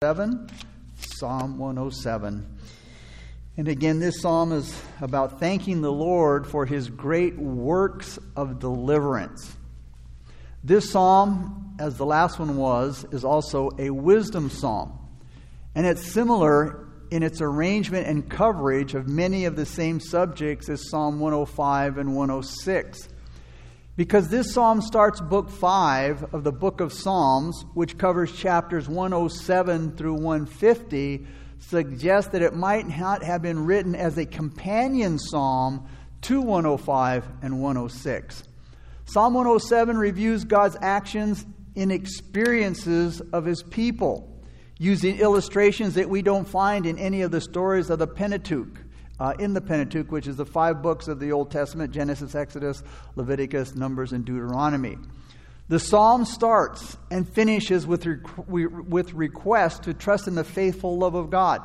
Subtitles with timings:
[0.00, 0.48] 7,
[0.96, 2.46] Psalm 107.
[3.56, 9.56] And again, this psalm is about thanking the Lord for his great works of deliverance.
[10.62, 14.96] This psalm, as the last one was, is also a wisdom psalm.
[15.74, 20.88] And it's similar in its arrangement and coverage of many of the same subjects as
[20.90, 23.08] Psalm 105 and 106.
[23.98, 29.96] Because this psalm starts book 5 of the book of Psalms, which covers chapters 107
[29.96, 31.26] through 150,
[31.58, 35.84] suggests that it might not have been written as a companion psalm
[36.20, 38.44] to 105 and 106.
[39.06, 44.40] Psalm 107 reviews God's actions in experiences of his people,
[44.78, 48.78] using illustrations that we don't find in any of the stories of the Pentateuch
[49.20, 52.82] uh, in the Pentateuch, which is the five books of the Old Testament Genesis, Exodus,
[53.16, 54.96] Leviticus, Numbers, and Deuteronomy.
[55.68, 58.06] The psalm starts and finishes with,
[58.48, 61.62] with request to trust in the faithful love of God.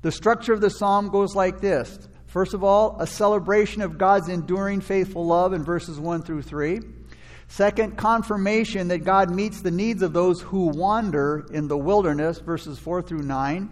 [0.00, 4.28] The structure of the psalm goes like this First of all, a celebration of God's
[4.28, 6.80] enduring faithful love in verses 1 through 3.
[7.48, 12.78] Second, confirmation that God meets the needs of those who wander in the wilderness, verses
[12.78, 13.70] 4 through 9.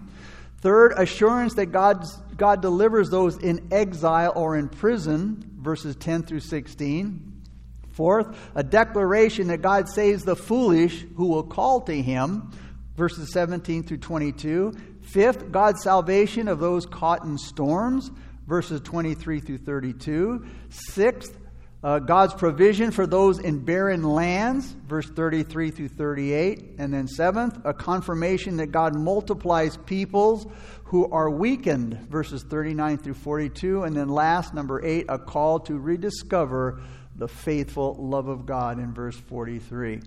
[0.61, 6.41] Third, assurance that God's, God delivers those in exile or in prison, verses 10 through
[6.41, 7.33] 16.
[7.91, 12.51] Fourth, a declaration that God saves the foolish who will call to him,
[12.97, 14.73] verses 17 through 22.
[15.03, 18.11] Fifth, God's salvation of those caught in storms,
[18.47, 20.47] verses 23 through 32.
[20.69, 21.37] Sixth,
[21.87, 26.75] uh, God's provision for those in barren lands, verse 33 through 38.
[26.79, 30.49] And then, seventh, a confirmation that God multiplies peoples
[30.87, 33.85] who are weakened, verses 39 through 42.
[33.85, 36.83] And then, last, number eight, a call to rediscover
[37.15, 40.01] the faithful love of God in verse 43.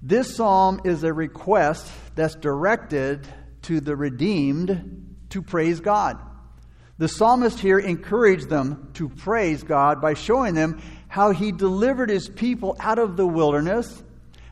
[0.00, 3.28] This psalm is a request that's directed
[3.64, 6.18] to the redeemed to praise God.
[6.98, 12.28] The psalmist here encouraged them to praise God by showing them how he delivered his
[12.28, 14.02] people out of the wilderness,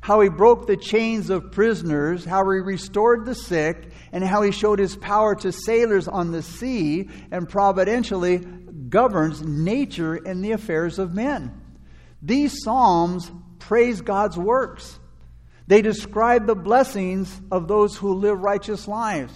[0.03, 4.51] how he broke the chains of prisoners, how he restored the sick, and how he
[4.51, 10.99] showed his power to sailors on the sea and providentially governs nature and the affairs
[10.99, 11.63] of men.
[12.21, 14.99] These psalms praise God's works.
[15.67, 19.33] They describe the blessings of those who live righteous lives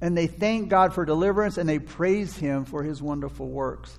[0.00, 3.98] and they thank God for deliverance and they praise Him for His wonderful works.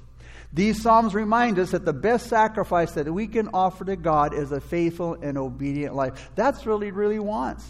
[0.54, 4.52] These Psalms remind us that the best sacrifice that we can offer to God is
[4.52, 6.32] a faithful and obedient life.
[6.36, 7.66] That's really, really wants.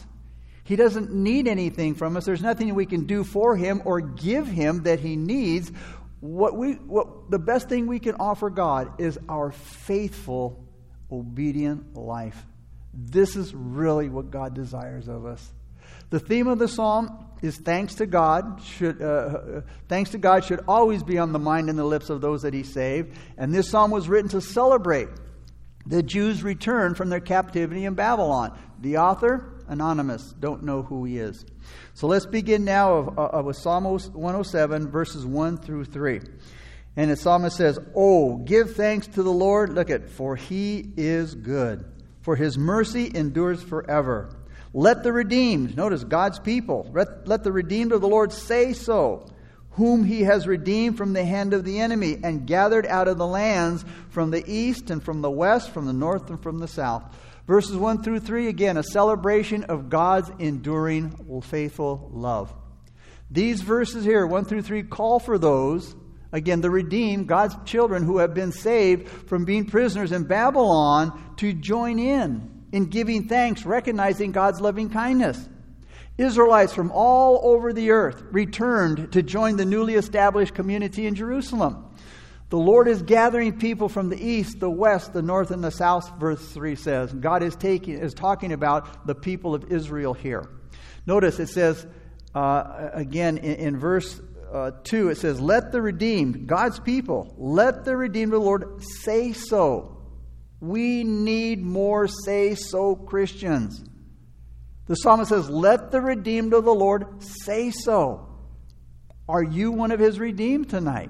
[0.64, 2.26] He doesn't need anything from us.
[2.26, 5.72] There's nothing we can do for him or give him that he needs.
[6.22, 10.64] What we what the best thing we can offer God is our faithful,
[11.12, 12.46] obedient life.
[12.94, 15.52] This is really what God desires of us.
[16.12, 20.64] The theme of the psalm is thanks to God should uh, thanks to God should
[20.68, 23.18] always be on the mind and the lips of those that He saved.
[23.38, 25.10] And this psalm was written to celebrate
[25.88, 28.58] the Jews' return from their captivity in Babylon.
[28.80, 31.46] The author anonymous, don't know who he is.
[31.94, 36.20] So let's begin now of, uh, of Psalm 107 verses 1 through 3.
[36.98, 39.72] And the psalmist says, "Oh, give thanks to the Lord.
[39.72, 41.86] Look at for He is good,
[42.20, 44.30] for His mercy endures forever."
[44.74, 49.28] Let the redeemed, notice God's people, let, let the redeemed of the Lord say so,
[49.72, 53.28] whom he has redeemed from the hand of the enemy and gathered out of the
[53.28, 57.04] lands from the east and from the west, from the north and from the south.
[57.48, 62.54] Verses 1 through 3, again, a celebration of God's enduring, faithful love.
[63.30, 65.96] These verses here, 1 through 3, call for those,
[66.32, 71.52] again, the redeemed, God's children who have been saved from being prisoners in Babylon, to
[71.52, 75.50] join in in giving thanks, recognizing God's loving kindness.
[76.18, 81.88] Israelites from all over the earth returned to join the newly established community in Jerusalem.
[82.50, 86.20] The Lord is gathering people from the east, the west, the north, and the south,
[86.20, 87.14] verse 3 says.
[87.14, 90.50] God is, taking, is talking about the people of Israel here.
[91.06, 91.88] Notice it says,
[92.36, 94.22] uh, again in, in verse
[94.52, 98.84] uh, 2, it says, Let the redeemed, God's people, let the redeemed of the Lord
[98.84, 100.01] say so.
[100.62, 103.84] We need more say so Christians.
[104.88, 108.28] The psalmist says, Let the redeemed of the Lord say so.
[109.28, 111.10] Are you one of his redeemed tonight?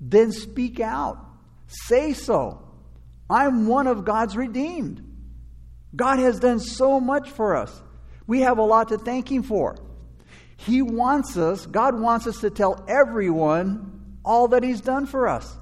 [0.00, 1.18] Then speak out.
[1.66, 2.62] Say so.
[3.30, 5.02] I'm one of God's redeemed.
[5.94, 7.82] God has done so much for us.
[8.26, 9.76] We have a lot to thank Him for.
[10.56, 15.56] He wants us, God wants us to tell everyone all that He's done for us.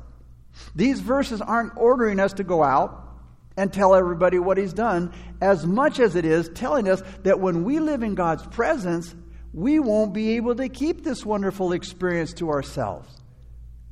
[0.74, 3.08] These verses aren't ordering us to go out
[3.56, 7.64] and tell everybody what he's done, as much as it is telling us that when
[7.64, 9.14] we live in God's presence,
[9.52, 13.08] we won't be able to keep this wonderful experience to ourselves.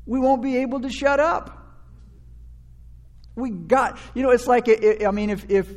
[0.06, 1.54] We won't be able to shut up.
[3.34, 5.68] We got, you know, it's like, I mean, if, if,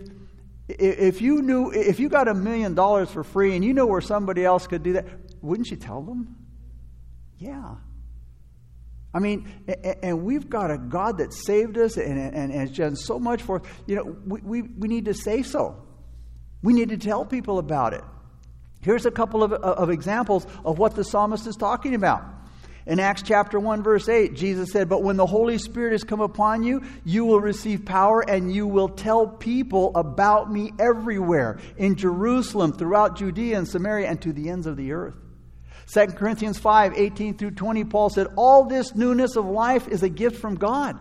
[0.67, 4.01] if you knew, if you got a million dollars for free and you know where
[4.01, 5.05] somebody else could do that,
[5.41, 6.35] wouldn't you tell them?
[7.38, 7.75] Yeah.
[9.13, 9.52] I mean,
[10.02, 13.68] and we've got a God that saved us and, has done so much for us.
[13.86, 15.84] You know, we, we, we need to say so.
[16.63, 18.04] We need to tell people about it.
[18.81, 22.24] Here's a couple of, of examples of what the psalmist is talking about.
[22.88, 26.22] In Acts chapter 1, verse 8, Jesus said, But when the Holy Spirit has come
[26.22, 31.96] upon you, you will receive power and you will tell people about me everywhere in
[31.96, 35.16] Jerusalem, throughout Judea and Samaria, and to the ends of the earth.
[35.93, 40.09] 2 Corinthians 5 18 through 20, Paul said, All this newness of life is a
[40.09, 40.97] gift from God,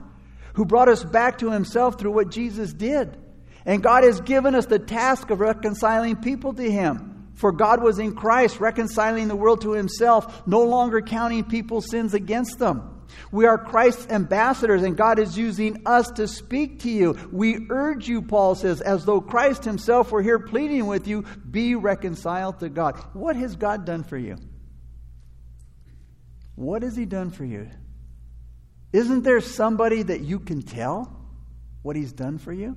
[0.54, 3.16] who brought us back to himself through what Jesus did.
[3.64, 7.31] And God has given us the task of reconciling people to him.
[7.34, 12.12] For God was in Christ, reconciling the world to himself, no longer counting people's sins
[12.12, 13.02] against them.
[13.31, 17.16] We are Christ's ambassadors, and God is using us to speak to you.
[17.32, 21.76] We urge you, Paul says, as though Christ himself were here pleading with you, be
[21.76, 22.96] reconciled to God.
[23.12, 24.37] What has God done for you?
[26.61, 27.71] What has He done for you?
[28.93, 31.11] Isn't there somebody that you can tell
[31.81, 32.77] what He's done for you?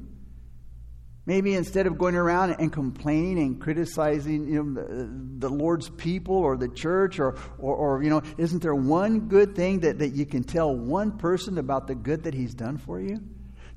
[1.25, 5.09] Maybe instead of going around and complaining and criticizing you know, the,
[5.39, 9.53] the, Lord's people or the church, or, or, or, you know, isn't there one good
[9.53, 13.01] thing that, that you can tell one person about the good that He's done for
[13.01, 13.19] you?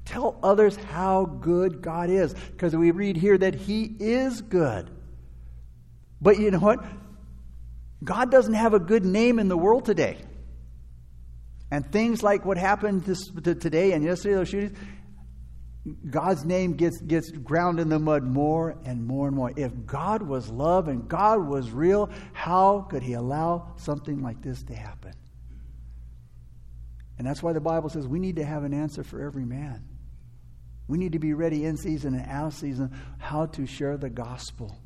[0.04, 4.88] Tell others how good God is, because we read here that He is good.
[6.20, 6.84] But you know what?
[8.06, 10.16] God doesn't have a good name in the world today.
[11.72, 14.78] And things like what happened this, today and yesterday, those shootings,
[16.08, 19.52] God's name gets, gets ground in the mud more and more and more.
[19.56, 24.62] If God was love and God was real, how could He allow something like this
[24.64, 25.12] to happen?
[27.18, 29.84] And that's why the Bible says we need to have an answer for every man.
[30.86, 34.10] We need to be ready in season and out of season how to share the
[34.10, 34.78] gospel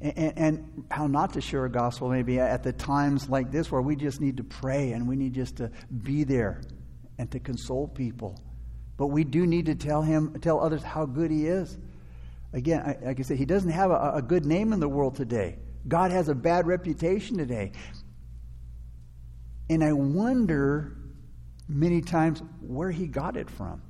[0.00, 3.80] and, and, how not to share a gospel maybe at the times like this where
[3.80, 5.70] we just need to pray and we need just to
[6.02, 6.60] be there
[7.18, 8.38] and to console people.
[8.98, 11.78] But we do need to tell him tell others how good he is.
[12.52, 15.58] Again like i said he doesn't have a, a good name in the world today.
[15.88, 17.72] God has a bad reputation today.
[19.70, 20.96] And i wonder
[21.68, 23.82] many times where he got it from.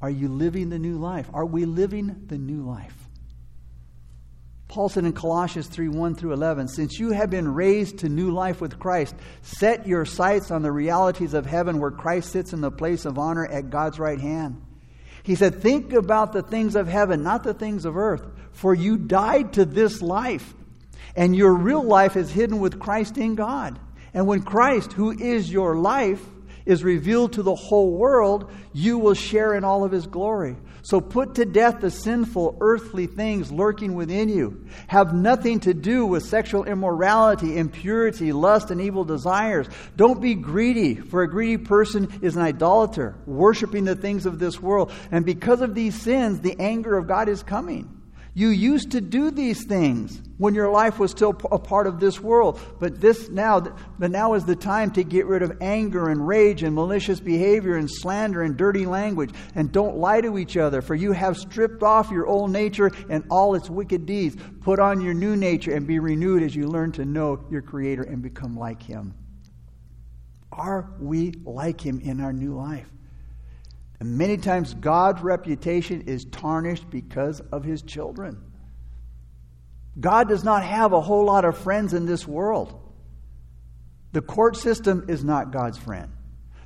[0.00, 1.28] Are you living the new life?
[1.32, 3.05] Are we living the new life
[4.68, 8.30] Paul said in Colossians 3 1 through 11, Since you have been raised to new
[8.32, 12.60] life with Christ, set your sights on the realities of heaven where Christ sits in
[12.60, 14.60] the place of honor at God's right hand.
[15.22, 18.96] He said, Think about the things of heaven, not the things of earth, for you
[18.96, 20.54] died to this life,
[21.14, 23.78] and your real life is hidden with Christ in God.
[24.14, 26.24] And when Christ, who is your life,
[26.66, 30.56] is revealed to the whole world, you will share in all of his glory.
[30.82, 34.66] So put to death the sinful earthly things lurking within you.
[34.86, 39.68] Have nothing to do with sexual immorality, impurity, lust, and evil desires.
[39.96, 44.60] Don't be greedy, for a greedy person is an idolater, worshiping the things of this
[44.60, 44.92] world.
[45.10, 47.95] And because of these sins, the anger of God is coming.
[48.36, 52.20] You used to do these things when your life was still a part of this
[52.20, 53.60] world, but this now,
[53.98, 57.76] but now is the time to get rid of anger and rage and malicious behavior
[57.76, 59.30] and slander and dirty language.
[59.54, 63.24] And don't lie to each other, for you have stripped off your old nature and
[63.30, 64.36] all its wicked deeds.
[64.60, 68.02] Put on your new nature and be renewed as you learn to know your Creator
[68.02, 69.14] and become like Him.
[70.52, 72.90] Are we like Him in our new life?
[73.98, 78.40] And many times God's reputation is tarnished because of his children.
[79.98, 82.78] God does not have a whole lot of friends in this world.
[84.12, 86.10] The court system is not God's friend.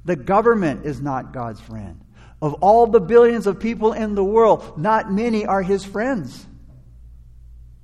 [0.04, 2.00] The government is not God's friend.
[2.42, 6.46] Of all the billions of people in the world, not many are his friends.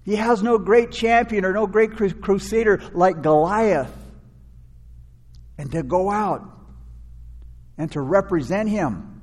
[0.04, 3.92] He has no great champion or no great crusader like Goliath.
[5.58, 6.48] And to go out
[7.76, 9.15] and to represent him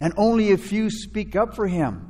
[0.00, 2.06] and only a few speak up for him.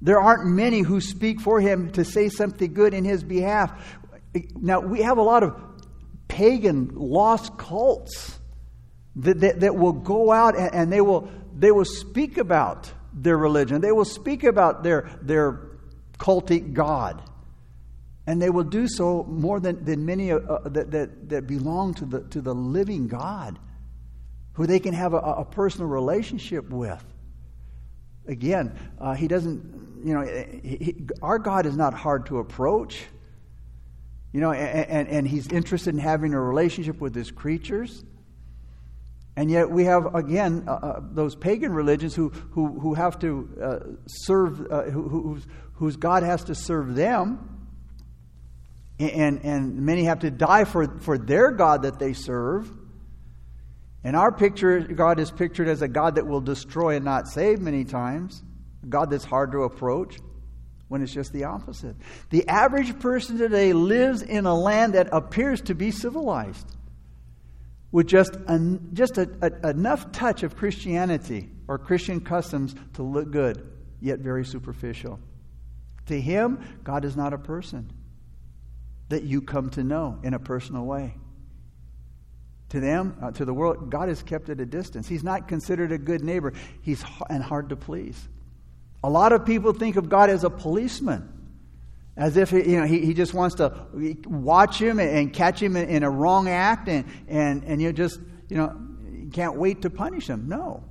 [0.00, 3.72] There aren't many who speak for him to say something good in his behalf.
[4.54, 5.56] Now, we have a lot of
[6.28, 8.38] pagan, lost cults
[9.16, 13.38] that, that, that will go out and, and, they, will, they will speak about their
[13.38, 13.80] religion.
[13.80, 15.78] They will speak about their, their
[16.18, 17.22] cultic God.
[18.26, 22.04] And they will do so more than, than many uh, that, that, that belong to
[22.04, 23.58] the, to the living God.
[24.54, 27.04] Who they can have a, a personal relationship with.
[28.26, 33.04] Again, uh, he doesn't, you know, he, he, our God is not hard to approach.
[34.32, 38.04] You know, and, and, and he's interested in having a relationship with his creatures.
[39.36, 43.48] And yet we have, again, uh, uh, those pagan religions who, who, who have to
[43.62, 47.50] uh, serve, uh, who, whose, whose God has to serve them.
[48.98, 52.70] And, and many have to die for, for their God that they serve.
[54.04, 57.60] And our picture, God is pictured as a God that will destroy and not save
[57.60, 58.42] many times,
[58.82, 60.18] a God that's hard to approach
[60.88, 61.96] when it's just the opposite.
[62.28, 66.66] The average person today lives in a land that appears to be civilized
[67.90, 68.36] with just,
[68.92, 73.66] just a, a, enough touch of Christianity or Christian customs to look good,
[74.00, 75.18] yet very superficial.
[76.06, 77.90] To him, God is not a person
[79.08, 81.14] that you come to know in a personal way.
[82.74, 85.06] To them, uh, to the world, God is kept at a distance.
[85.06, 86.52] He's not considered a good neighbor.
[86.82, 88.28] He's h- and hard to please.
[89.04, 91.34] A lot of people think of God as a policeman
[92.16, 93.86] as if you know he, he just wants to
[94.26, 98.18] watch him and catch him in, in a wrong act and, and, and you just
[98.48, 98.76] you know
[99.32, 100.82] can't wait to punish him no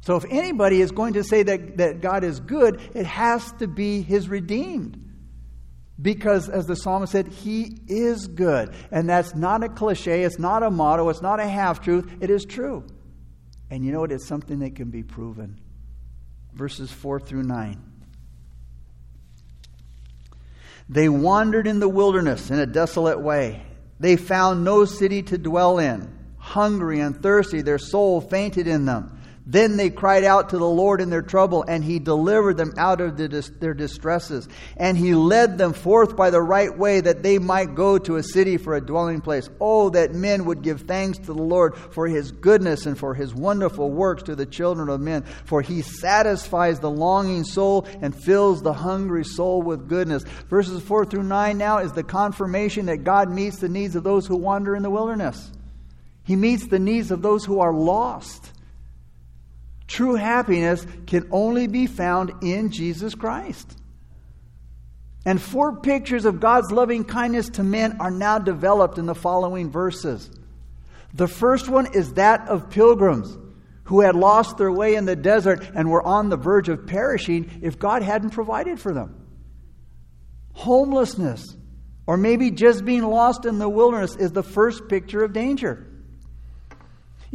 [0.00, 3.66] so if anybody is going to say that, that god is good it has to
[3.66, 5.05] be his redeemed
[6.00, 10.62] because as the psalmist said he is good and that's not a cliche it's not
[10.62, 12.84] a motto it's not a half truth it is true
[13.70, 15.58] and you know what it's something that can be proven
[16.52, 17.96] verses 4 through 9
[20.88, 23.62] they wandered in the wilderness in a desolate way.
[23.98, 26.12] They found no city to dwell in.
[26.38, 29.15] Hungry and thirsty, their soul fainted in them.
[29.48, 33.00] Then they cried out to the Lord in their trouble, and He delivered them out
[33.00, 34.48] of their distresses.
[34.76, 38.24] And He led them forth by the right way that they might go to a
[38.24, 39.48] city for a dwelling place.
[39.60, 43.32] Oh, that men would give thanks to the Lord for His goodness and for His
[43.32, 45.22] wonderful works to the children of men.
[45.44, 50.24] For He satisfies the longing soul and fills the hungry soul with goodness.
[50.50, 54.26] Verses 4 through 9 now is the confirmation that God meets the needs of those
[54.26, 55.52] who wander in the wilderness.
[56.24, 58.50] He meets the needs of those who are lost.
[59.86, 63.78] True happiness can only be found in Jesus Christ.
[65.24, 69.70] And four pictures of God's loving kindness to men are now developed in the following
[69.70, 70.30] verses.
[71.14, 73.36] The first one is that of pilgrims
[73.84, 77.60] who had lost their way in the desert and were on the verge of perishing
[77.62, 79.26] if God hadn't provided for them.
[80.52, 81.56] Homelessness,
[82.06, 85.85] or maybe just being lost in the wilderness, is the first picture of danger.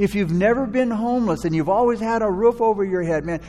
[0.02, 3.40] If you've never been homeless and you've always had a roof over your head, man,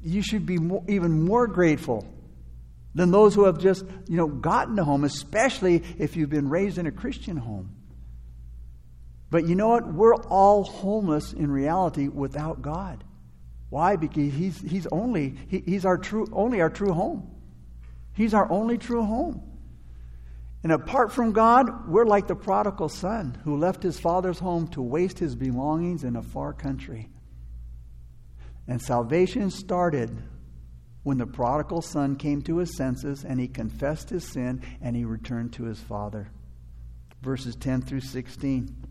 [0.00, 2.06] you should be more, even more grateful
[2.94, 6.78] than those who have just, you know, gotten a home, especially if you've been raised
[6.78, 7.74] in a Christian home.
[9.30, 9.92] But you know what?
[9.92, 13.02] We're all homeless in reality without God.
[13.68, 13.96] Why?
[13.96, 17.28] Because He's, he's only he, He's our true only our true home.
[18.14, 19.42] He's our only true home.
[20.62, 24.82] And apart from God, we're like the prodigal son who left his father's home to
[24.82, 27.08] waste his belongings in a far country.
[28.66, 30.10] And salvation started
[31.04, 35.04] when the prodigal son came to his senses and he confessed his sin and he
[35.04, 36.28] returned to his father.
[37.22, 38.87] Verses 10 through 16.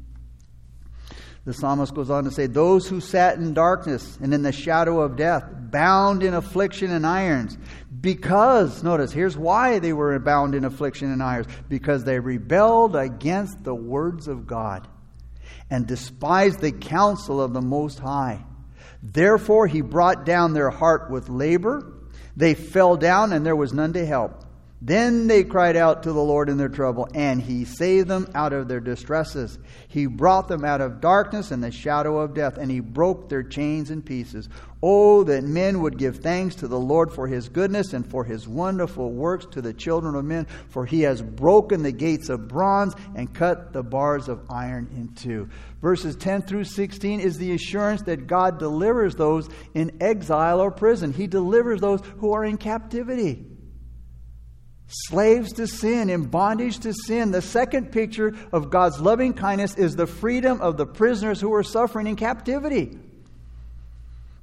[1.47, 4.99] The psalmist goes on to say, Those who sat in darkness and in the shadow
[4.99, 7.57] of death, bound in affliction and irons,
[8.01, 13.63] because, notice, here's why they were bound in affliction and irons because they rebelled against
[13.63, 14.89] the words of God
[15.69, 18.43] and despised the counsel of the Most High.
[19.01, 21.93] Therefore, he brought down their heart with labor.
[22.35, 24.43] They fell down, and there was none to help.
[24.79, 28.53] Then they cried out to the Lord in their trouble, and he saved them out
[28.53, 29.57] of their distresses.
[29.87, 33.41] He brought them out of darkness and the shadow of death, and he broke their
[33.41, 34.49] chains in pieces.
[34.83, 38.47] Oh, that men would give thanks to the Lord for his goodness and for his
[38.47, 42.93] wonderful works to the children of men, for he has broken the gates of bronze
[43.15, 45.49] and cut the bars of iron in two.
[45.81, 51.13] Verses 10 through 16 is the assurance that God delivers those in exile or prison,
[51.13, 53.56] he delivers those who are in captivity
[54.87, 57.31] slaves to sin, in bondage to sin.
[57.31, 61.63] The second picture of God's loving kindness is the freedom of the prisoners who are
[61.63, 62.97] suffering in captivity.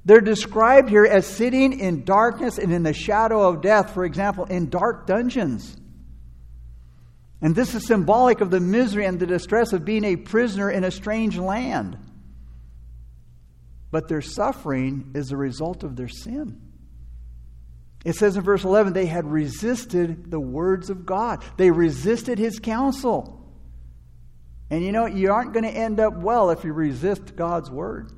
[0.05, 4.45] They're described here as sitting in darkness and in the shadow of death, for example,
[4.45, 5.75] in dark dungeons.
[7.41, 10.83] And this is symbolic of the misery and the distress of being a prisoner in
[10.83, 11.97] a strange land.
[13.89, 16.61] But their suffering is a result of their sin.
[18.05, 22.59] It says in verse 11, they had resisted the words of God, they resisted his
[22.59, 23.41] counsel.
[24.69, 28.11] And you know, you aren't going to end up well if you resist God's word.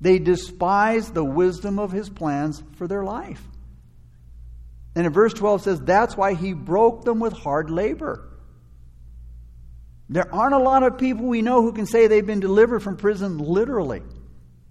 [0.00, 3.42] They despise the wisdom of his plans for their life.
[4.94, 8.30] And in verse 12 says, that's why he broke them with hard labor.
[10.08, 12.96] There aren't a lot of people we know who can say they've been delivered from
[12.96, 14.02] prison literally.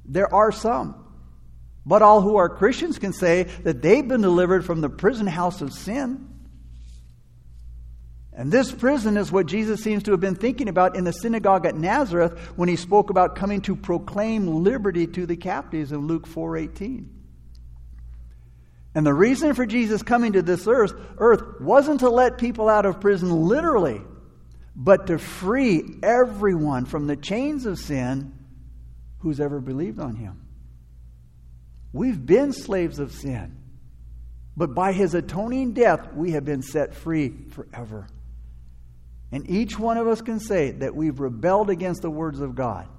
[0.06, 1.05] There are some.
[1.86, 5.62] But all who are Christians can say that they've been delivered from the prison house
[5.62, 6.30] of sin.
[8.34, 11.66] And this prison is what Jesus seems to have been thinking about in the synagogue
[11.66, 16.28] at Nazareth when he spoke about coming to proclaim liberty to the captives in Luke
[16.28, 17.10] 4:18.
[18.94, 22.86] And the reason for Jesus coming to this earth, earth wasn't to let people out
[22.86, 24.02] of prison literally,
[24.76, 28.34] but to free everyone from the chains of sin
[29.20, 30.45] who's ever believed on him.
[31.96, 33.56] We've been slaves of sin,
[34.58, 38.10] but by his atoning death, we have been set free forever.
[39.32, 42.90] And each one of us can say that we've rebelled against the words of God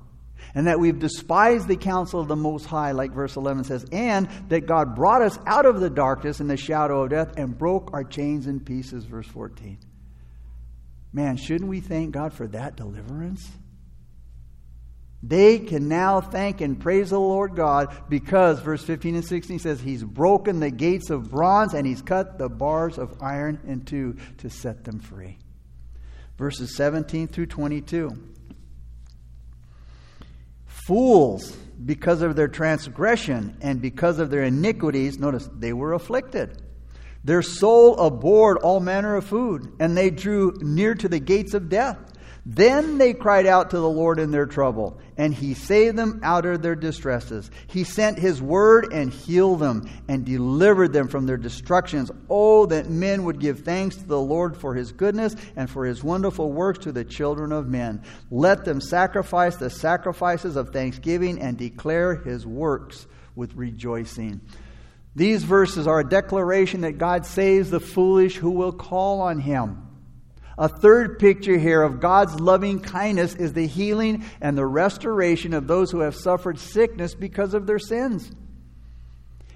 [0.55, 4.31] and that we've despised the counsel of the Most High, like verse 11 says, and
[4.49, 7.91] that God brought us out of the darkness and the shadow of death and broke
[7.93, 9.77] our chains in pieces, verse 14.
[11.13, 13.47] Man, shouldn't we thank God for that deliverance?
[15.23, 19.81] They can now thank and praise the Lord God because, verse 15 and 16 says,
[19.81, 24.17] He's broken the gates of bronze and He's cut the bars of iron in two
[24.39, 25.39] to set them free.
[26.37, 28.11] Verses 17 through 22.
[30.67, 36.63] Fools, because of their transgression and because of their iniquities, notice they were afflicted.
[37.25, 41.69] Their soul abhorred all manner of food, and they drew near to the gates of
[41.69, 41.99] death.
[42.49, 46.47] Then they cried out to the Lord in their trouble, and he saved them out
[46.47, 47.51] of their distresses.
[47.67, 52.09] He sent his word and healed them and delivered them from their destructions.
[52.31, 56.05] Oh, that men would give thanks to the Lord for his goodness and for his
[56.05, 58.01] wonderful works to the children of men.
[58.31, 64.41] Let them sacrifice the sacrifices of thanksgiving and declare his works with rejoicing.
[65.17, 69.86] These verses are a declaration that God saves the foolish who will call on him.
[70.59, 75.67] A third picture here of God's loving kindness is the healing and the restoration of
[75.67, 78.31] those who have suffered sickness because of their sins.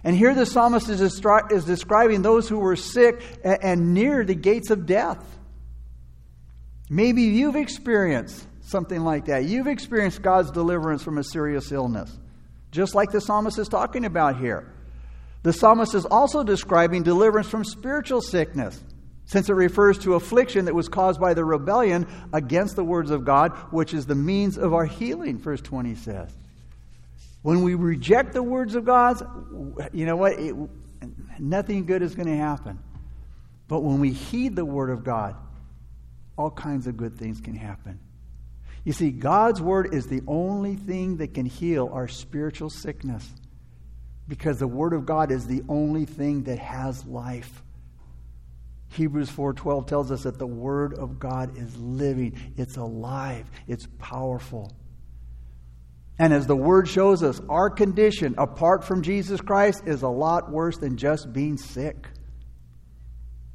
[0.05, 4.25] And here the psalmist is, destri- is describing those who were sick and, and near
[4.25, 5.25] the gates of death.
[6.91, 9.45] Maybe you've experienced something like that.
[9.45, 12.17] You've experienced God's deliverance from a serious illness,
[12.73, 14.73] just like the psalmist is talking about here.
[15.43, 18.83] The psalmist is also describing deliverance from spiritual sickness
[19.31, 23.25] since it refers to affliction that was caused by the rebellion against the words of
[23.25, 26.37] God, which is the means of our healing, verse 20 says.
[27.43, 29.21] When we reject the words of God,
[29.93, 30.33] you know what?
[30.33, 30.57] It,
[31.39, 32.81] nothing good is going to happen.
[33.69, 35.37] But when we heed the word of God,
[36.37, 38.01] all kinds of good things can happen.
[38.83, 43.31] You see, God's word is the only thing that can heal our spiritual sickness
[44.27, 47.63] because the word of God is the only thing that has life.
[48.91, 54.73] Hebrews 4:12 tells us that the word of God is living, it's alive, it's powerful.
[56.19, 60.51] And as the word shows us, our condition apart from Jesus Christ is a lot
[60.51, 62.09] worse than just being sick.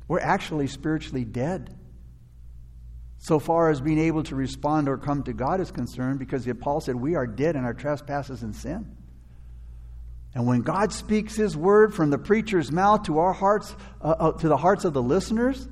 [0.07, 1.75] We're actually spiritually dead.
[3.17, 6.55] So far as being able to respond or come to God is concerned, because the
[6.55, 8.95] Paul said we are dead in our trespasses and sin.
[10.35, 14.31] And when God speaks His word from the preacher's mouth to our hearts, uh, uh,
[14.33, 15.65] to the hearts of the listeners,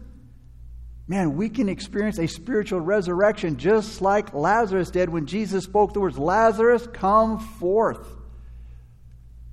[1.06, 6.00] man, we can experience a spiritual resurrection just like Lazarus did when Jesus spoke the
[6.00, 8.08] words, Lazarus, come forth.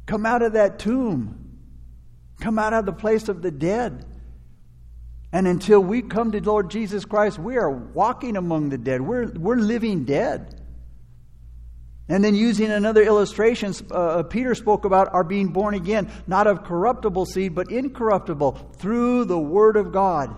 [0.06, 1.58] Come out of that tomb.
[2.40, 4.06] Come out of the place of the dead.
[5.32, 9.00] And until we come to Lord Jesus Christ, we are walking among the dead.
[9.00, 10.59] We're, we're living dead.
[12.10, 16.48] And then, using another illustration, uh, uh, Peter spoke about our being born again, not
[16.48, 20.34] of corruptible seed, but incorruptible, through the Word of God,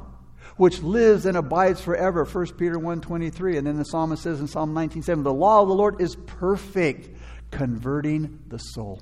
[0.58, 2.26] which lives and abides forever.
[2.26, 3.56] 1 Peter 1.23.
[3.56, 7.08] And then the psalmist says in Psalm 19.7, The law of the Lord is perfect,
[7.50, 9.00] converting the soul.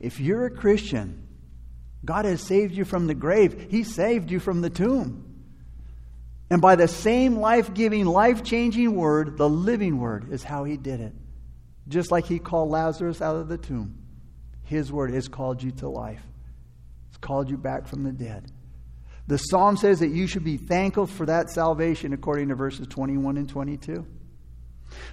[0.00, 1.26] If you're a Christian,
[2.04, 3.68] God has saved you from the grave.
[3.70, 5.29] He saved you from the tomb.
[6.50, 10.76] And by the same life giving, life changing word, the living word, is how he
[10.76, 11.12] did it.
[11.86, 13.96] Just like he called Lazarus out of the tomb,
[14.64, 16.22] his word has called you to life,
[17.08, 18.50] it's called you back from the dead.
[19.28, 23.36] The psalm says that you should be thankful for that salvation, according to verses 21
[23.36, 24.04] and 22.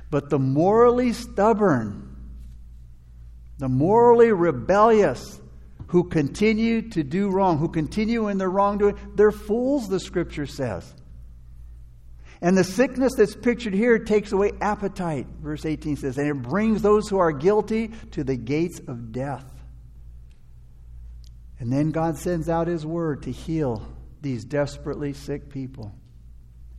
[0.10, 2.16] But the morally stubborn,
[3.60, 5.40] the morally rebellious,
[5.88, 10.96] who continue to do wrong, who continue in their wrongdoing, they're fools, the scripture says.
[12.42, 16.82] And the sickness that's pictured here takes away appetite, verse 18 says, and it brings
[16.82, 19.46] those who are guilty to the gates of death.
[21.60, 23.88] And then God sends out His word to heal
[24.22, 25.94] these desperately sick people.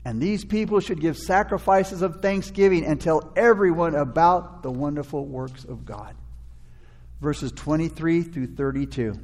[0.04, 5.64] And these people should give sacrifices of thanksgiving and tell everyone about the wonderful works
[5.64, 6.14] of God.
[7.20, 9.18] Verses 23 through 32.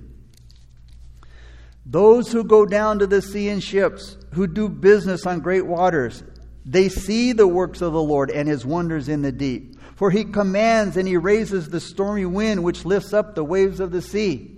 [1.86, 6.22] Those who go down to the sea in ships, who do business on great waters,
[6.64, 9.78] they see the works of the Lord and his wonders in the deep.
[9.96, 13.92] For he commands and he raises the stormy wind which lifts up the waves of
[13.92, 14.50] the sea.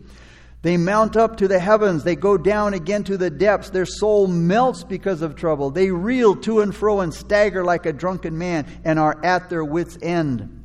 [0.62, 2.04] They mount up to the heavens.
[2.04, 3.70] They go down again to the depths.
[3.70, 5.70] Their soul melts because of trouble.
[5.70, 9.64] They reel to and fro and stagger like a drunken man and are at their
[9.64, 10.55] wits' end.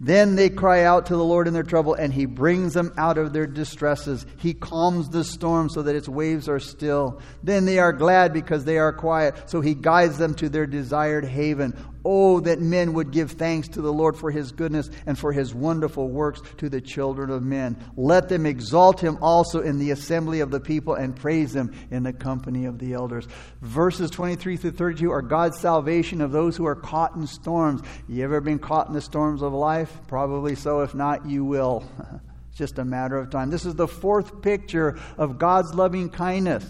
[0.00, 3.18] Then they cry out to the Lord in their trouble, and He brings them out
[3.18, 4.26] of their distresses.
[4.36, 7.20] He calms the storm so that its waves are still.
[7.42, 11.24] Then they are glad because they are quiet, so He guides them to their desired
[11.24, 11.76] haven.
[12.10, 15.54] Oh, that men would give thanks to the Lord for his goodness and for his
[15.54, 17.76] wonderful works to the children of men.
[17.98, 22.04] Let them exalt him also in the assembly of the people and praise him in
[22.04, 23.28] the company of the elders.
[23.60, 27.82] Verses 23 through 32 are God's salvation of those who are caught in storms.
[28.08, 29.92] You ever been caught in the storms of life?
[30.06, 30.80] Probably so.
[30.80, 31.84] If not, you will.
[32.48, 33.50] it's just a matter of time.
[33.50, 36.64] This is the fourth picture of God's loving kindness.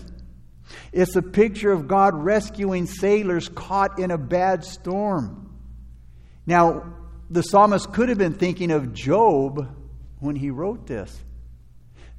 [0.93, 5.45] It's a picture of God rescuing sailors caught in a bad storm.
[6.47, 6.95] Now,
[7.31, 9.69] the psalmist could have been thinking of Job
[10.19, 11.17] when he wrote this.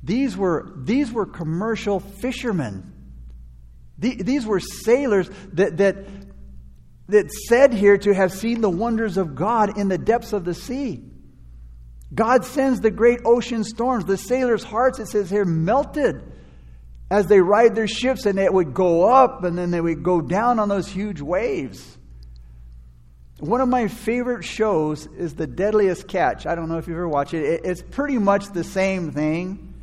[0.04, 2.94] These were, these were commercial fishermen.
[3.98, 5.98] These were sailors that, that,
[7.10, 10.54] that said here to have seen the wonders of God in the depths of the
[10.54, 11.04] sea.
[12.14, 14.06] God sends the great ocean storms.
[14.06, 16.24] The sailors' hearts, it says here, melted
[17.10, 20.22] as they ride their ships and it would go up and then they would go
[20.22, 21.98] down on those huge waves.
[23.40, 26.46] One of my favorite shows is The Deadliest Catch.
[26.46, 27.62] I don't know if you've ever watched it.
[27.64, 29.74] It's pretty much the same thing,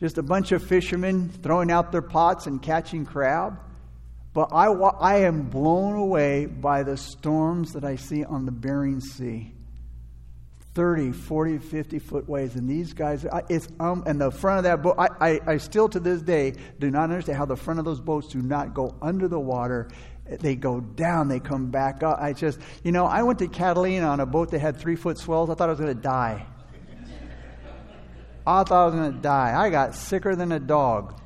[0.00, 3.60] just a bunch of fishermen throwing out their pots and catching crab.
[4.34, 9.00] But I, I am blown away by the storms that I see on the Bering
[9.00, 9.52] Sea.
[10.76, 12.54] 30, 40, 50 foot waves.
[12.54, 15.88] And these guys, it's um, and the front of that boat, I, I, I still
[15.88, 18.94] to this day do not understand how the front of those boats do not go
[19.00, 19.88] under the water.
[20.28, 22.18] They go down, they come back up.
[22.20, 25.16] I just, you know, I went to Catalina on a boat that had three foot
[25.16, 25.48] swells.
[25.48, 26.44] I thought I was going to die.
[28.46, 29.54] I thought I was going to die.
[29.58, 31.18] I got sicker than a dog.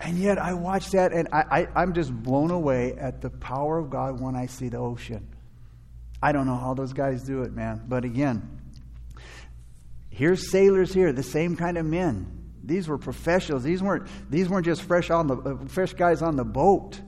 [0.00, 3.78] And yet I watched that and I, I, I'm just blown away at the power
[3.78, 5.28] of God when I see the ocean.
[6.24, 7.82] I don't know how those guys do it, man.
[7.86, 8.58] But again,
[10.08, 12.54] here's sailors here, the same kind of men.
[12.64, 13.62] These were professionals.
[13.62, 16.98] These weren't, these weren't just fresh, on the, uh, fresh guys on the boat.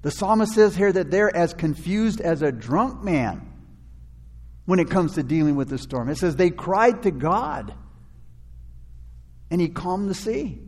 [0.00, 3.46] The psalmist says here that they're as confused as a drunk man
[4.64, 6.08] when it comes to dealing with the storm.
[6.08, 7.74] It says they cried to God,
[9.50, 10.65] and he calmed the sea.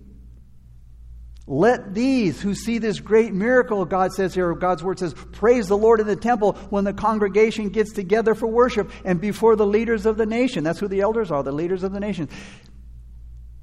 [1.51, 5.79] Let these who see this great miracle, God says here, God's word says, praise the
[5.79, 10.05] Lord in the temple when the congregation gets together for worship and before the leaders
[10.05, 10.63] of the nation.
[10.63, 12.29] That's who the elders are, the leaders of the nation.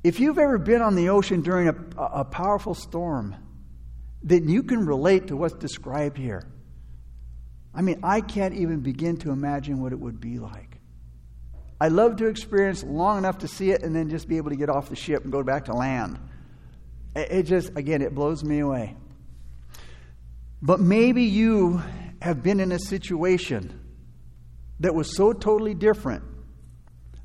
[0.04, 3.36] If you've ever been on the ocean during a, a powerful storm,
[4.24, 6.52] then you can relate to what's described here.
[7.72, 10.80] I mean, I can't even begin to imagine what it would be like.
[11.80, 14.56] I love to experience long enough to see it and then just be able to
[14.56, 16.18] get off the ship and go back to land.
[17.16, 18.96] It just, again, it blows me away.
[20.62, 21.82] But maybe you
[22.22, 23.80] have been in a situation
[24.80, 26.24] that was so totally different,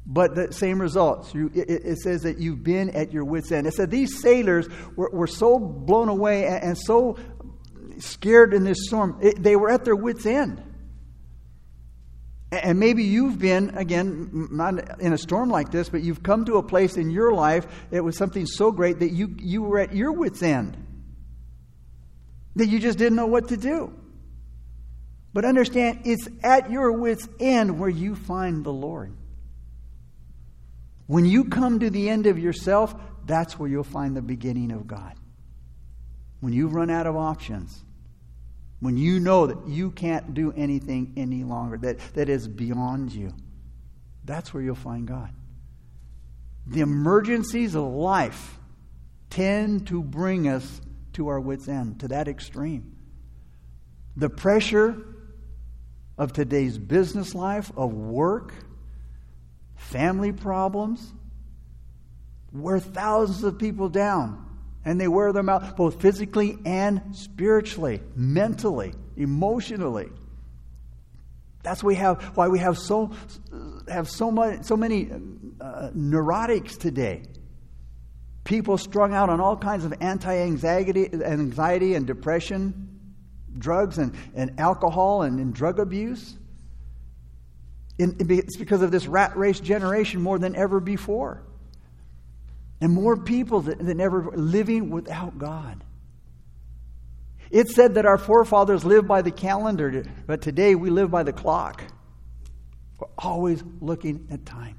[0.06, 1.34] but the same results.
[1.34, 3.66] You, it, it, says that you've been at your wits' end.
[3.66, 7.16] It said these sailors were, were so blown away and, and so
[7.98, 10.62] scared in this storm, it, they were at their wits' end.
[12.52, 16.56] And maybe you've been, again, not in a storm like this, but you've come to
[16.56, 19.94] a place in your life that was something so great that you, you were at
[19.94, 20.76] your wits' end,
[22.56, 23.92] that you just didn't know what to do.
[25.32, 29.16] But understand, it's at your wits' end where you find the Lord.
[31.06, 32.94] When you come to the end of yourself,
[33.26, 35.14] that's where you'll find the beginning of God.
[36.40, 37.84] When you run out of options,
[38.80, 43.32] when you know that you can't do anything any longer, that, that is beyond you,
[44.24, 45.30] that's where you'll find God.
[46.66, 48.58] The emergencies of life
[49.28, 50.80] tend to bring us
[51.12, 52.96] to our wits' end, to that extreme.
[54.16, 54.96] The pressure
[56.16, 58.54] of today's business life, of work,
[59.76, 61.12] family problems,
[62.52, 64.49] wear thousands of people down
[64.84, 68.94] and they wear them out both physically and spiritually, mentally.
[69.16, 70.08] emotionally.
[71.62, 73.12] That's we have, why we have so,
[73.88, 75.10] have so, much, so many
[75.60, 77.24] uh, neurotics today.
[78.44, 83.00] People strung out on all kinds of anti anxiety anxiety and depression,
[83.58, 86.36] drugs and, and alcohol and, and drug abuse.
[87.98, 91.42] It's because of this rat race generation more than ever before.
[92.80, 95.84] And more people than, ever living without God.
[97.50, 101.32] It said that our forefathers lived by the calendar, but today we live by the
[101.32, 101.82] clock.
[102.98, 104.76] We're always looking at time.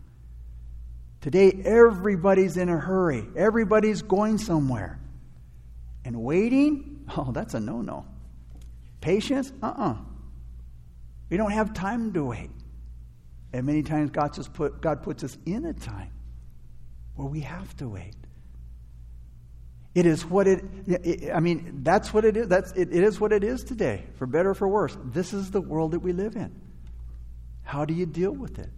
[1.19, 4.99] Today, everybody's in a hurry, everybody's going somewhere.
[6.03, 8.05] And waiting, oh, that's a no no.
[9.01, 9.91] Patience, uh uh-uh.
[9.91, 9.97] uh.
[11.29, 12.49] We don't have time to wait.
[13.53, 16.11] And many times God, just put, God puts us in a time
[17.15, 18.15] where we have to wait.
[19.93, 20.63] It is what it,
[21.33, 22.47] I mean, that's what it is.
[22.47, 24.97] That's, it, it is what it is today, for better or for worse.
[25.03, 26.55] This is the world that we live in.
[27.63, 28.69] How do you deal with it?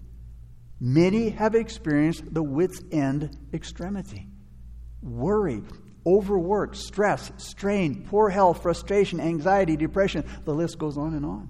[0.80, 4.28] Many have experienced the wits' end extremity
[5.02, 5.62] worry,
[6.06, 10.26] overwork, stress, strain, poor health, frustration, anxiety, depression.
[10.46, 11.50] The list goes on and on.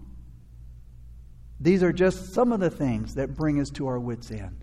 [1.59, 4.62] These are just some of the things that bring us to our wits' end.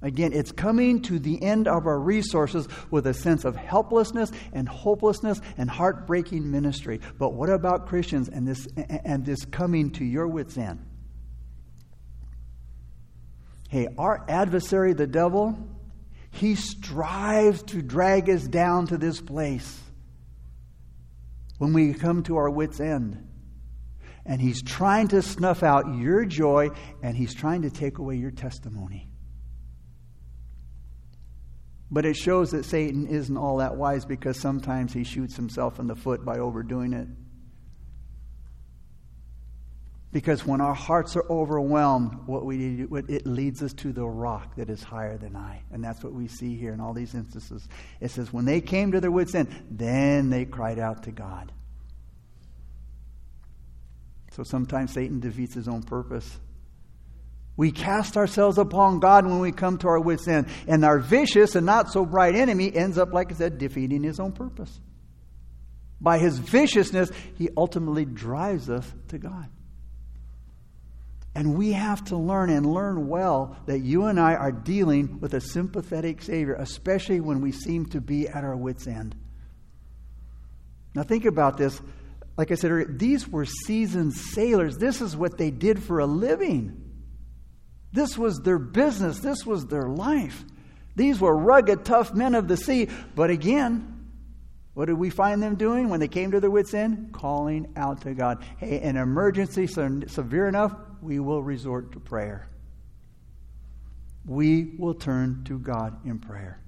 [0.00, 4.68] Again, it's coming to the end of our resources with a sense of helplessness and
[4.68, 7.00] hopelessness and heartbreaking ministry.
[7.18, 10.84] But what about Christians and this, and this coming to your wits' end?
[13.68, 15.58] Hey, our adversary, the devil,
[16.30, 19.80] he strives to drag us down to this place
[21.58, 23.24] when we come to our wits' end.
[24.24, 26.68] And he's trying to snuff out your joy
[27.02, 29.07] and he's trying to take away your testimony.
[31.90, 35.86] But it shows that Satan isn't all that wise because sometimes he shoots himself in
[35.86, 37.08] the foot by overdoing it.
[40.10, 44.56] Because when our hearts are overwhelmed, what we do, it leads us to the rock
[44.56, 45.62] that is higher than I.
[45.70, 47.68] And that's what we see here in all these instances.
[48.00, 51.52] It says, when they came to their wits' end, then they cried out to God.
[54.32, 56.38] So sometimes Satan defeats his own purpose.
[57.58, 60.46] We cast ourselves upon God when we come to our wits' end.
[60.68, 64.20] And our vicious and not so bright enemy ends up, like I said, defeating his
[64.20, 64.80] own purpose.
[66.00, 69.48] By his viciousness, he ultimately drives us to God.
[71.34, 75.34] And we have to learn and learn well that you and I are dealing with
[75.34, 79.16] a sympathetic Savior, especially when we seem to be at our wits' end.
[80.94, 81.80] Now, think about this.
[82.36, 84.76] Like I said these were seasoned sailors.
[84.76, 86.87] This is what they did for a living.
[87.92, 90.44] This was their business, this was their life.
[90.96, 92.88] These were rugged, tough men of the sea.
[93.14, 94.10] But again,
[94.74, 97.12] what did we find them doing when they came to their wits' end?
[97.12, 98.44] Calling out to God.
[98.58, 102.48] Hey, an emergency severe enough, we will resort to prayer.
[104.26, 106.60] We will turn to God in prayer.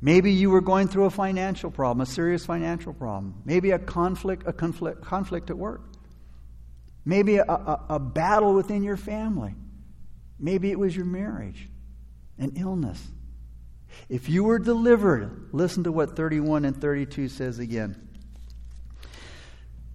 [0.00, 3.42] Maybe you were going through a financial problem, a serious financial problem.
[3.44, 5.82] Maybe a conflict, a conflict, conflict at work.
[7.06, 9.54] Maybe a, a, a battle within your family.
[10.38, 11.68] Maybe it was your marriage,
[12.36, 13.00] an illness.
[14.08, 18.02] If you were delivered, listen to what 31 and 32 says again.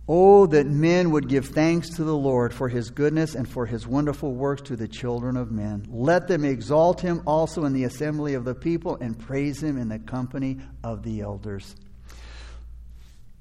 [0.07, 3.85] Oh, that men would give thanks to the Lord for his goodness and for his
[3.85, 5.85] wonderful works to the children of men.
[5.89, 9.89] Let them exalt him also in the assembly of the people and praise him in
[9.89, 11.75] the company of the elders.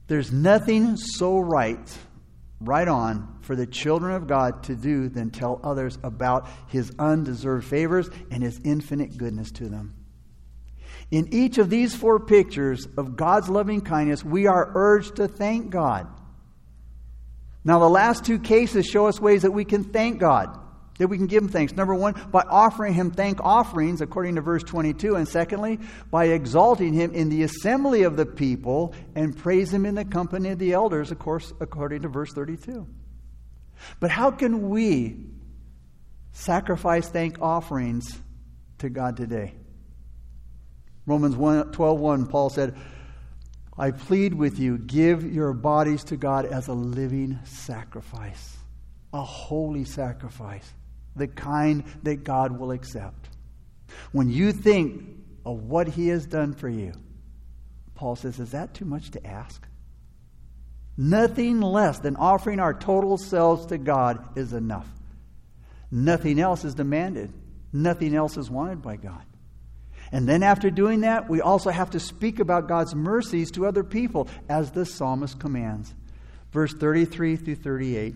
[0.09, 1.99] There's nothing so right
[2.61, 7.67] right on for the children of God to do than tell others about his undeserved
[7.67, 9.95] favors and his infinite goodness to them.
[11.11, 15.71] In each of these four pictures of God's loving kindness, we are urged to thank
[15.71, 16.07] God.
[17.65, 20.59] Now, the last two cases show us ways that we can thank God
[21.01, 21.73] that we can give him thanks.
[21.73, 25.17] Number one, by offering him thank offerings, according to verse 22.
[25.17, 29.95] And secondly, by exalting him in the assembly of the people and praise him in
[29.95, 32.87] the company of the elders, of course, according to verse 32.
[33.99, 35.25] But how can we
[36.33, 38.19] sacrifice thank offerings
[38.81, 39.55] to God today?
[41.07, 42.77] Romans 1, 12 1, Paul said,
[43.79, 48.59] I plead with you, give your bodies to God as a living sacrifice,
[49.15, 50.71] a holy sacrifice
[51.17, 53.29] the kind that God will accept.
[54.13, 55.05] When you think
[55.45, 56.93] of what He has done for you,
[57.95, 59.67] Paul says, Is that too much to ask?
[60.97, 64.89] Nothing less than offering our total selves to God is enough.
[65.91, 67.33] Nothing else is demanded,
[67.73, 69.23] nothing else is wanted by God.
[70.13, 73.85] And then, after doing that, we also have to speak about God's mercies to other
[73.85, 75.95] people, as the psalmist commands.
[76.53, 78.15] Verse 33 through 38.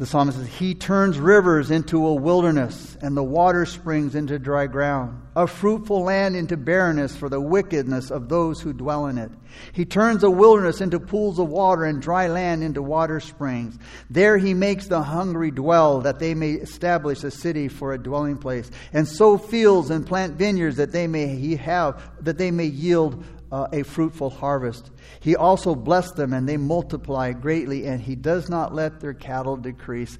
[0.00, 4.66] The psalmist says, He turns rivers into a wilderness and the water springs into dry
[4.66, 9.30] ground, a fruitful land into barrenness for the wickedness of those who dwell in it.
[9.74, 13.78] He turns a wilderness into pools of water and dry land into water springs.
[14.08, 18.38] There he makes the hungry dwell, that they may establish a city for a dwelling
[18.38, 23.22] place, and sow fields and plant vineyards that they may have, that they may yield
[23.52, 24.90] uh, a fruitful harvest.
[25.20, 29.56] He also blessed them, and they multiply greatly, and he does not let their cattle
[29.56, 30.18] decrease.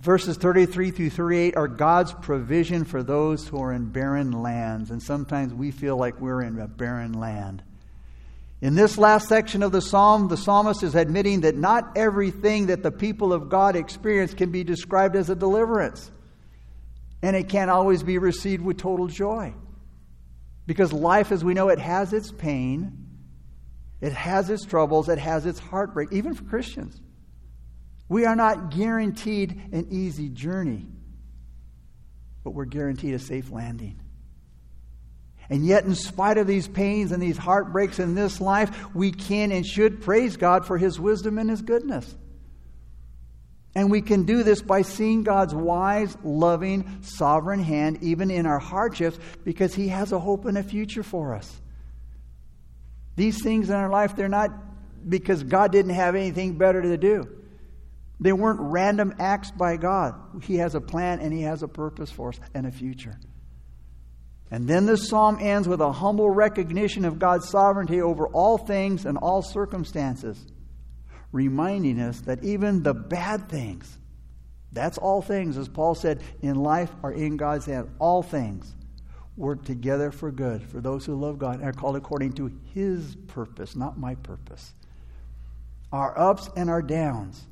[0.00, 4.90] Verses 33 through 38 are God's provision for those who are in barren lands.
[4.90, 7.62] And sometimes we feel like we're in a barren land.
[8.62, 12.82] In this last section of the psalm, the psalmist is admitting that not everything that
[12.82, 16.10] the people of God experience can be described as a deliverance.
[17.22, 19.54] And it can't always be received with total joy.
[20.70, 22.96] Because life, as we know, it has its pain,
[24.00, 27.00] it has its troubles, it has its heartbreak, even for Christians.
[28.08, 30.86] We are not guaranteed an easy journey,
[32.44, 33.98] but we're guaranteed a safe landing.
[35.48, 39.50] And yet, in spite of these pains and these heartbreaks in this life, we can
[39.50, 42.14] and should praise God for His wisdom and His goodness.
[43.74, 48.58] And we can do this by seeing God's wise, loving, sovereign hand even in our
[48.58, 51.60] hardships because He has a hope and a future for us.
[53.16, 54.50] These things in our life, they're not
[55.08, 57.28] because God didn't have anything better to do.
[58.18, 60.14] They weren't random acts by God.
[60.42, 63.18] He has a plan and He has a purpose for us and a future.
[64.50, 69.06] And then this psalm ends with a humble recognition of God's sovereignty over all things
[69.06, 70.44] and all circumstances
[71.32, 73.98] reminding us that even the bad things,
[74.72, 77.90] that's all things, as Paul said, in life are in God's hand.
[77.98, 78.74] All things
[79.36, 83.16] work together for good for those who love God and are called according to His
[83.26, 84.74] purpose, not my purpose.
[85.92, 87.42] Our ups and our downs,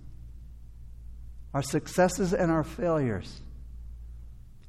[1.54, 3.40] our successes and our failures,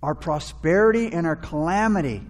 [0.02, 2.24] our prosperity and our calamity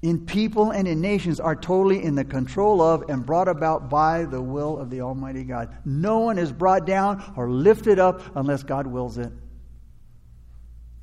[0.00, 4.24] in people and in nations are totally in the control of and brought about by
[4.24, 5.76] the will of the Almighty God.
[5.84, 9.32] No one is brought down or lifted up unless God wills it.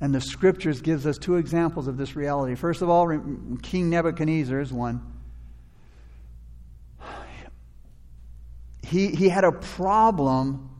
[0.00, 2.54] And the scriptures gives us two examples of this reality.
[2.54, 3.08] First of all,
[3.62, 5.12] King Nebuchadnezzar is one.
[8.82, 10.70] He, he had a problem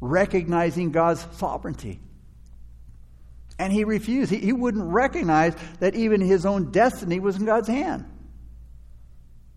[0.00, 2.00] recognizing God's sovereignty.
[3.58, 4.30] And he refused.
[4.30, 8.04] He, he wouldn't recognize that even his own destiny was in God's hand.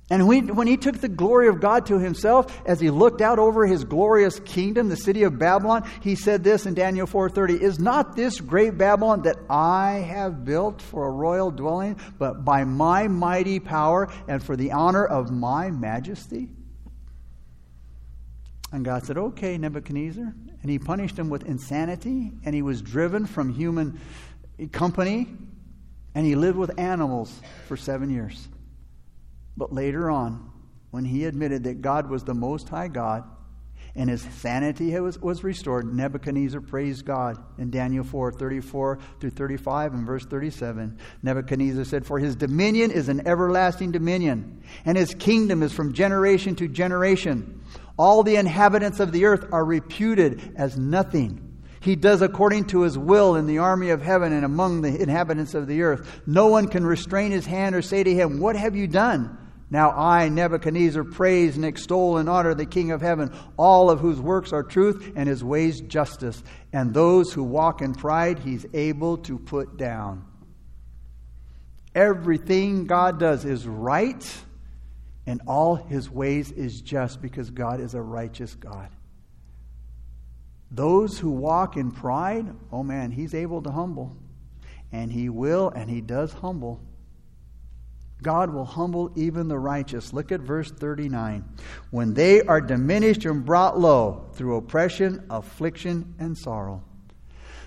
[0.09, 3.39] And when, when he took the glory of God to himself, as he looked out
[3.39, 7.77] over his glorious kingdom, the city of Babylon, he said this in Daniel 4:30, "Is
[7.77, 13.09] not this great Babylon that I have built for a royal dwelling, but by my
[13.09, 16.51] mighty power and for the honor of my majesty?"
[18.71, 20.33] And God said, Okay, Nebuchadnezzar.
[20.61, 23.99] And he punished him with insanity, and he was driven from human
[24.71, 25.27] company,
[26.15, 28.47] and he lived with animals for seven years.
[29.55, 30.51] But later on,
[30.91, 33.23] when he admitted that God was the Most High God,
[33.97, 39.93] and his sanity was, was restored, Nebuchadnezzar praised God in Daniel 4 34 through 35
[39.95, 40.99] and verse 37.
[41.23, 46.55] Nebuchadnezzar said, For his dominion is an everlasting dominion, and his kingdom is from generation
[46.57, 47.61] to generation.
[47.97, 51.43] All the inhabitants of the earth are reputed as nothing.
[51.79, 55.53] He does according to his will in the army of heaven and among the inhabitants
[55.53, 56.21] of the earth.
[56.27, 59.37] No one can restrain his hand or say to him, What have you done?
[59.69, 64.19] Now I, Nebuchadnezzar, praise and extol and honor the King of heaven, all of whose
[64.19, 66.41] works are truth and his ways justice.
[66.71, 70.25] And those who walk in pride, he's able to put down.
[71.93, 74.23] Everything God does is right
[75.27, 78.89] and all his ways is just because God is a righteous God.
[80.71, 84.15] Those who walk in pride, oh man, he's able to humble.
[84.91, 86.81] And he will, and he does humble.
[88.23, 90.13] God will humble even the righteous.
[90.13, 91.43] Look at verse 39.
[91.91, 96.83] When they are diminished and brought low through oppression, affliction, and sorrow.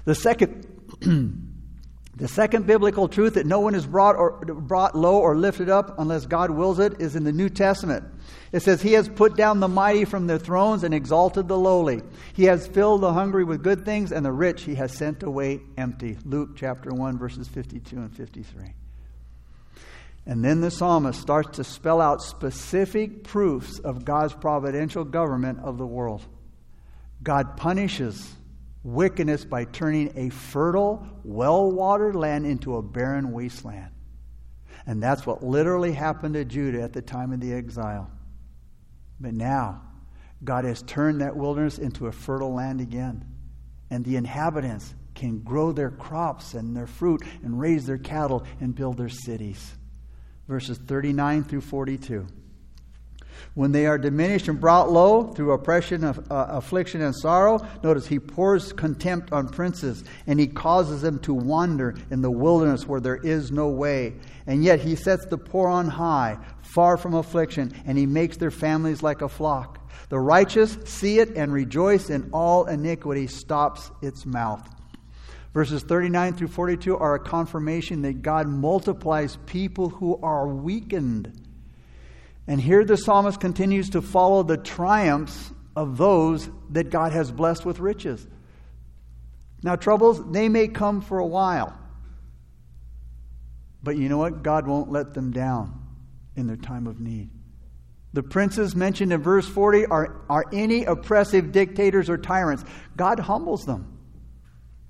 [0.06, 0.66] The second
[2.16, 5.98] The second biblical truth that no one is brought, or, brought low or lifted up
[5.98, 8.04] unless God wills it is in the New Testament.
[8.52, 12.02] It says, He has put down the mighty from their thrones and exalted the lowly.
[12.34, 15.60] He has filled the hungry with good things, and the rich He has sent away
[15.78, 16.18] empty.
[16.24, 18.74] Luke chapter 1, verses 52 and 53.
[20.26, 25.78] And then the psalmist starts to spell out specific proofs of God's providential government of
[25.78, 26.22] the world.
[27.22, 28.34] God punishes
[28.82, 33.90] wickedness by turning a fertile, well watered land into a barren wasteland.
[34.86, 38.10] And that's what literally happened to Judah at the time of the exile.
[39.20, 39.82] But now,
[40.42, 43.24] God has turned that wilderness into a fertile land again.
[43.90, 48.74] And the inhabitants can grow their crops and their fruit and raise their cattle and
[48.74, 49.76] build their cities.
[50.48, 52.26] Verses 39 through 42.
[53.54, 58.18] When they are diminished and brought low through oppression, uh, affliction, and sorrow, notice he
[58.18, 63.16] pours contempt on princes and he causes them to wander in the wilderness where there
[63.16, 64.14] is no way.
[64.46, 68.50] And yet he sets the poor on high, far from affliction, and he makes their
[68.50, 69.78] families like a flock.
[70.08, 74.68] The righteous see it and rejoice, and all iniquity stops its mouth.
[75.52, 81.49] Verses 39 through 42 are a confirmation that God multiplies people who are weakened.
[82.50, 87.64] And here the psalmist continues to follow the triumphs of those that God has blessed
[87.64, 88.26] with riches.
[89.62, 91.78] Now, troubles, they may come for a while.
[93.84, 94.42] But you know what?
[94.42, 95.80] God won't let them down
[96.34, 97.30] in their time of need.
[98.14, 102.64] The princes mentioned in verse 40 are, are any oppressive dictators or tyrants.
[102.96, 103.96] God humbles them.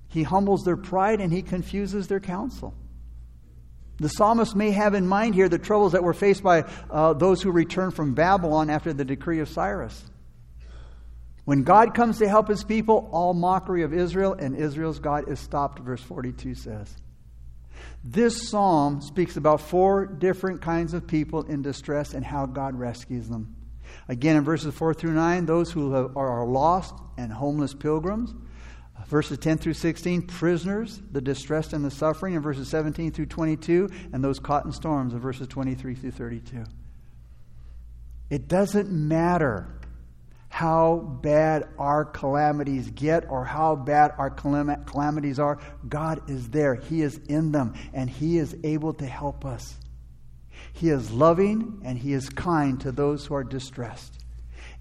[0.09, 2.75] He humbles their pride and he confuses their counsel.
[4.01, 7.43] The psalmist may have in mind here the troubles that were faced by uh, those
[7.43, 10.03] who returned from Babylon after the decree of Cyrus.
[11.45, 15.39] When God comes to help his people, all mockery of Israel and Israel's God is
[15.39, 16.95] stopped, verse 42 says.
[18.03, 23.29] This psalm speaks about four different kinds of people in distress and how God rescues
[23.29, 23.55] them.
[24.09, 28.35] Again, in verses 4 through 9, those who are lost and homeless pilgrims.
[29.11, 32.35] Verses 10 through 16, prisoners, the distressed and the suffering.
[32.35, 36.65] In verses 17 through 22, and those caught in storms in verses 23 through 32.
[38.31, 39.67] It doesn't matter
[40.49, 45.59] how bad our calamities get or how bad our calamities are,
[45.89, 46.77] God is there.
[46.77, 49.75] He is in them and He is able to help us.
[50.73, 54.20] He is loving and He is kind to those who are distressed.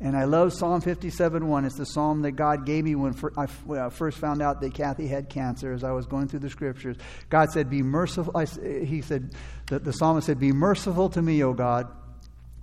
[0.02, 1.66] And I love Psalm 57 1.
[1.66, 5.30] It's the psalm that God gave me when I first found out that Kathy had
[5.30, 6.96] cancer as I was going through the scriptures.
[7.30, 8.40] God said, Be merciful.
[8.40, 9.36] He said,
[9.68, 11.90] the, the psalmist said, Be merciful to me, O God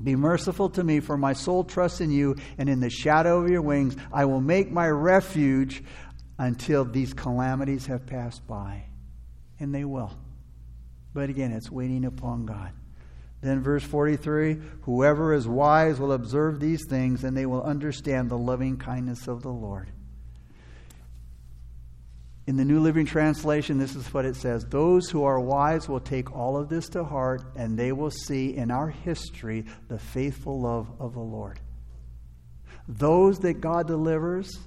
[0.03, 3.51] be merciful to me, for my soul trusts in you, and in the shadow of
[3.51, 5.83] your wings I will make my refuge
[6.39, 8.85] until these calamities have passed by.
[9.59, 10.13] And they will.
[11.15, 12.73] But again, it's waiting upon God.
[13.41, 18.39] Then, verse 43 Whoever is wise will observe these things, and they will understand the
[18.39, 19.91] loving kindness of the Lord.
[22.47, 26.01] In the New Living Translation, this is what it says Those who are wise will
[26.01, 30.61] take all of this to heart, and they will see in our history the faithful
[30.61, 31.61] love of the Lord.
[32.89, 34.61] Those that God delivers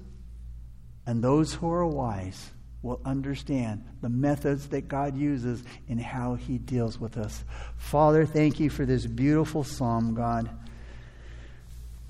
[1.06, 2.50] and those who are wise
[2.82, 7.44] will understand the methods that God uses in how He deals with us.
[7.76, 10.48] Father, thank you for this beautiful psalm, God.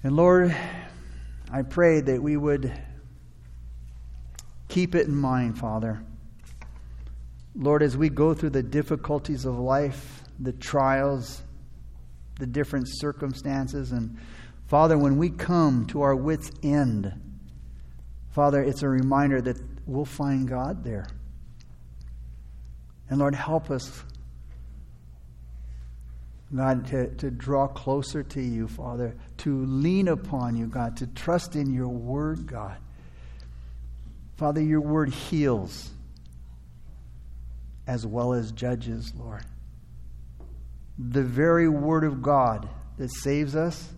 [0.02, 0.54] And Lord,
[1.52, 2.72] I pray that we would
[4.70, 6.00] Keep it in mind, Father.
[7.56, 11.42] Lord, as we go through the difficulties of life, the trials,
[12.38, 14.16] the different circumstances, and
[14.68, 17.12] Father, when we come to our wits' end,
[18.30, 19.56] Father, it's a reminder that
[19.86, 21.08] we'll find God there.
[23.08, 24.04] And Lord, help us,
[26.54, 31.56] God, to, to draw closer to you, Father, to lean upon you, God, to trust
[31.56, 32.76] in your word, God.
[34.36, 35.90] Father, your word heals
[37.86, 39.44] as well as judges, Lord.
[40.98, 42.68] The very word of God
[42.98, 43.92] that saves us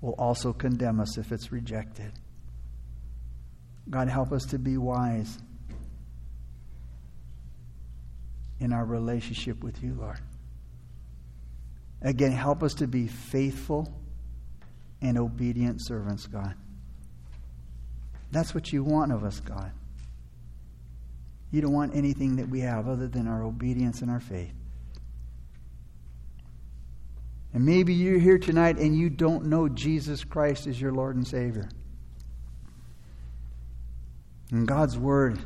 [0.00, 2.12] will also condemn us if it's rejected.
[3.90, 5.38] God, help us to be wise
[8.60, 10.18] in our relationship with you, Lord.
[12.02, 13.92] Again, help us to be faithful
[15.00, 16.54] and obedient servants, God.
[18.30, 19.72] That's what you want of us, God.
[21.50, 24.52] You don't want anything that we have other than our obedience and our faith.
[27.54, 31.26] And maybe you're here tonight and you don't know Jesus Christ as your Lord and
[31.26, 31.68] Savior.
[34.50, 35.38] And God's Word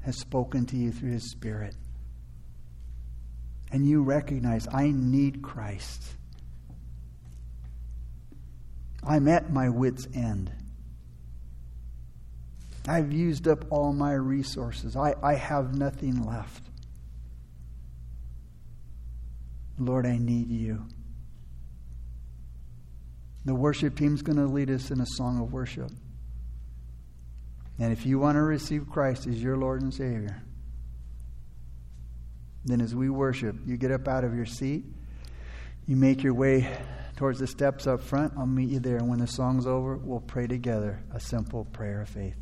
[0.00, 1.74] has spoken to you through His Spirit.
[3.70, 6.02] And you recognize, I need Christ.
[9.04, 10.52] I'm at my wits' end.
[12.86, 14.96] I've used up all my resources.
[14.96, 16.64] I, I have nothing left.
[19.78, 20.84] Lord, I need you.
[23.44, 25.90] The worship team's going to lead us in a song of worship.
[27.78, 30.42] And if you want to receive Christ as your Lord and Savior,
[32.64, 34.84] then as we worship, you get up out of your seat,
[35.86, 36.68] you make your way
[37.16, 38.34] towards the steps up front.
[38.36, 38.96] I'll meet you there.
[38.96, 42.36] And when the song's over, we'll pray together a simple prayer of faith.